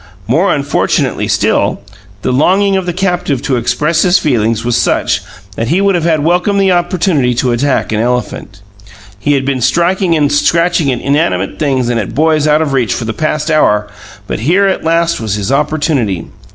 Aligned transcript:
More 0.27 0.51
unfortunately 0.51 1.27
still, 1.27 1.81
the 2.23 2.31
longing 2.33 2.75
of 2.75 2.87
the 2.87 2.91
captive 2.91 3.43
to 3.43 3.55
express 3.55 4.01
his 4.01 4.17
feelings 4.17 4.65
was 4.65 4.75
such 4.75 5.21
that 5.55 5.67
he 5.67 5.79
would 5.79 5.93
have 5.93 6.19
welcomed 6.21 6.59
the 6.59 6.71
opportunity 6.71 7.35
to 7.35 7.51
attack 7.51 7.91
an 7.91 7.99
elephant. 7.99 8.63
He 9.19 9.33
had 9.33 9.45
been 9.45 9.61
striking 9.61 10.15
and 10.15 10.31
scratching 10.31 10.91
at 10.91 11.01
inanimate 11.01 11.59
things 11.59 11.87
and 11.87 11.99
at 11.99 12.15
boys 12.15 12.47
out 12.47 12.63
of 12.63 12.73
reach 12.73 12.95
for 12.95 13.05
the 13.05 13.13
past 13.13 13.51
hour; 13.51 13.89
but 14.25 14.39
here 14.39 14.65
at 14.65 14.83
last 14.83 15.21
was 15.21 15.35
his 15.35 15.51
opportunity. 15.51 16.25